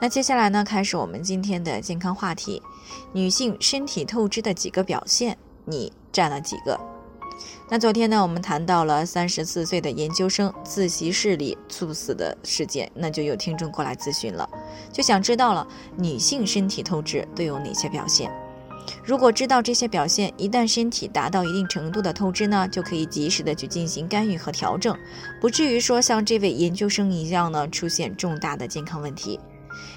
[0.00, 2.60] 那接下来呢，开始我们今天的健康话题：
[3.12, 6.78] 女性身体透支的几个表现，你占了几个？
[7.68, 14.48] 那昨天呢，我们谈到了三十四岁的研究生自习室里猝死的事件，那就有听众过来咨询了，
[14.92, 18.30] 就想知道了女性身体透支都有哪些表现？
[19.04, 24.96] 如果知道这些表现，一旦身体达到一定程度的透支呢，就可以及时的去进行干预和调整，
[25.40, 29.38] 不至于说像这位研究生一样呢，出现重大的健康问题。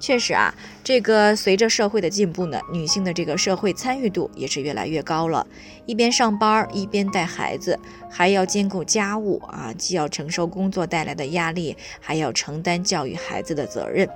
[0.00, 5.46] 确实啊，这个随着社会的进步呢，女性的这个社会参与度也是越来越高了。
[5.86, 14.08] 一边上班一边带孩子，还要兼顾家务啊，既要承受工作带来的压力，还要承担教育孩子的责任。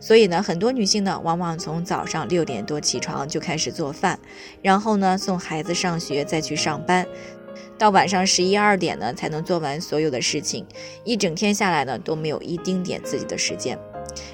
[0.00, 4.18] 所以呢，很多女性呢，往往从早上六点多起床就开始做饭，
[4.62, 7.06] 然后呢送孩子上学，再去上班，
[7.76, 10.64] 到晚上十一二点呢才能做完所有的事情。
[11.04, 13.78] 一整天下来呢，都没有一丁点自己的时间。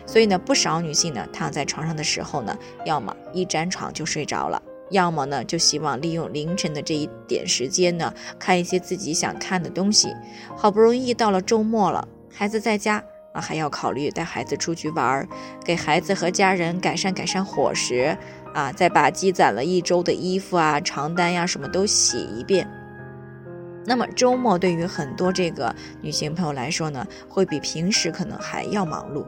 [0.06, 10.14] 所以呢，不少女性呢躺在床上的时候呢，要么一沾床就睡着了，要么呢就希望利用凌晨的这一点时间呢，看一些自己想看的东西。
[10.56, 15.28] 好不容易到了周末了，孩子在家啊，还要考虑带孩子出去玩儿，
[15.64, 18.16] 给孩子和家人改善改善伙食
[18.52, 22.68] 啊，再把积攒了一周的衣服啊、床单呀什么都洗一遍。
[23.86, 29.26] 那么周末对于很多这个女性朋友来说呢，会比平时可能还要忙碌。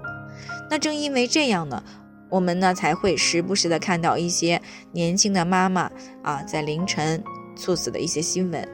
[0.71, 1.83] 那正因为这样呢，
[2.29, 4.61] 我们呢才会时不时的看到一些
[4.93, 5.91] 年轻的妈妈
[6.23, 7.23] 啊在凌晨
[7.57, 8.69] 猝死的一些新闻。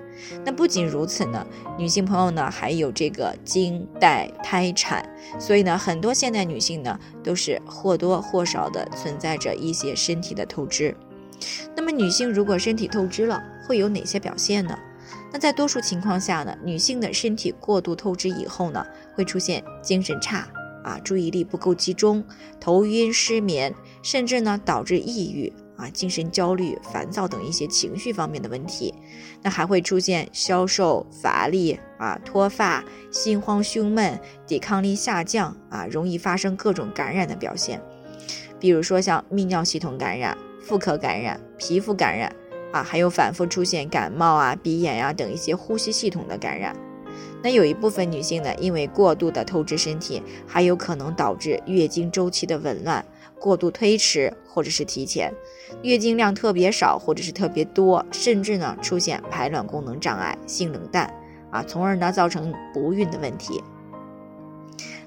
[0.45, 1.45] 那不仅如此呢，
[1.77, 5.05] 女性朋友呢还有这个经带胎产，
[5.39, 10.95] 所以呢很多现代女性呢都是或多或少的存在着一些身体的透支。
[11.75, 14.79] 那么女性如果身体透支了，会有哪些表现呢？
[15.33, 20.47] 那在多数情况下呢，女性的身体过度透支以后呢，会出现精神差。
[20.83, 22.25] 啊，注意力不够集中，
[22.61, 28.95] 头晕、失眠，甚至呢导致抑郁啊、精神焦虑、烦躁等一些情绪方面的问题。
[29.43, 37.81] 那还会出现消瘦、乏力啊、脱发、心慌、胸闷、抵抗力下降啊，容易发生各种感染的表现，
[38.61, 42.35] 比如说像泌尿系统感染、妇科感染、皮肤感染
[42.73, 46.77] 啊，还有反复出现感冒啊、鼻炎呀等一些呼吸系统的感染。
[47.43, 53.05] 那有一部分女性呢，因为过度的透支身体，还有可能导致月经周期的紊乱、
[53.41, 55.33] 过度推迟或者是提前，
[55.83, 61.13] 月经量特别少或者是特别多，甚至呢出现排卵功能障碍、性冷淡
[61.51, 63.61] 啊，从而呢造成不孕的问题。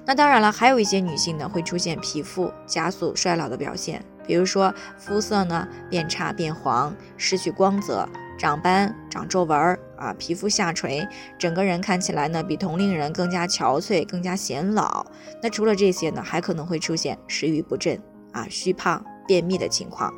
[0.04, 8.06] 那当然了，还有一些女性呢会出现皮肤加速衰老的表现，比如说肤色呢变差、变黄、失去光泽。
[8.38, 11.06] 长斑、长皱纹儿啊，皮肤下垂，
[11.38, 15.04] 整个人看起来呢比同龄人更加憔悴、更加显老。
[15.42, 18.00] 那除了这些呢，还可能会出现食欲不振
[18.32, 20.12] 啊、虚胖、便秘的情况。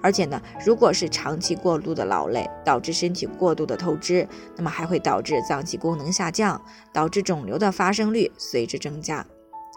[0.00, 6.60] 而且呢，如果是长期过度的劳累，导致身体过度的透支，那么还会导致脏器功能下降，
[6.92, 9.24] 导致肿瘤的发生率随之增加。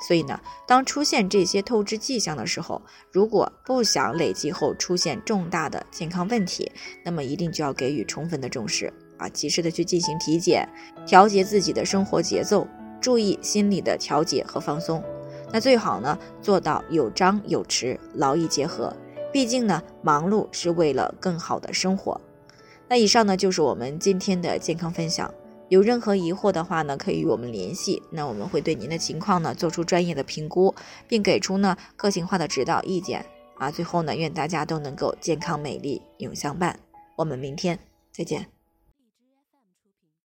[0.05, 2.79] 所以呢，当出现这些透支迹象的时候，
[3.11, 6.71] 如果不想累积后出现重大的健康问题，
[7.03, 10.67] 那么一定就要给予充分的重视啊，及时的去进行体检，
[11.07, 12.67] 调节自己的生活节奏，
[13.01, 15.03] 注意心理的调节和放松。
[15.51, 18.95] 那最好呢，做到有张有弛，劳逸结合。
[19.33, 22.21] 毕竟呢，忙碌是为了更好的生活。
[22.87, 25.33] 那以上呢，就是我们今天的健康分享。
[25.69, 30.73] 有任何疑惑的话呢，可以与我们联系，那我们会对您的情况呢做出专业的评估，
[31.07, 33.25] 并给出呢个性化的指导意见
[33.57, 33.71] 啊。
[33.71, 36.79] 最后呢，愿大家都能够健康美丽永相伴。
[37.15, 37.79] 我们明天
[38.11, 38.54] 再见。